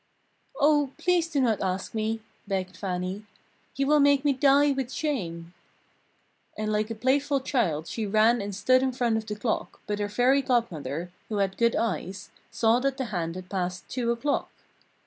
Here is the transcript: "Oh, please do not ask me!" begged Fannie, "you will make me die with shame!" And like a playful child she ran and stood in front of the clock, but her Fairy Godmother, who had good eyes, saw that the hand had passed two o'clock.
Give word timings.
"Oh, 0.59 0.93
please 0.97 1.27
do 1.29 1.39
not 1.39 1.61
ask 1.61 1.93
me!" 1.93 2.21
begged 2.47 2.75
Fannie, 2.75 3.23
"you 3.75 3.85
will 3.85 3.99
make 3.99 4.25
me 4.25 4.33
die 4.33 4.71
with 4.71 4.91
shame!" 4.91 5.53
And 6.57 6.71
like 6.71 6.89
a 6.89 6.95
playful 6.95 7.39
child 7.41 7.85
she 7.85 8.07
ran 8.07 8.41
and 8.41 8.55
stood 8.55 8.81
in 8.81 8.93
front 8.93 9.15
of 9.17 9.27
the 9.27 9.35
clock, 9.35 9.79
but 9.85 9.99
her 9.99 10.09
Fairy 10.09 10.41
Godmother, 10.41 11.11
who 11.29 11.37
had 11.37 11.55
good 11.55 11.75
eyes, 11.75 12.31
saw 12.49 12.79
that 12.79 12.97
the 12.97 13.05
hand 13.13 13.35
had 13.35 13.47
passed 13.47 13.87
two 13.89 14.09
o'clock. 14.11 14.49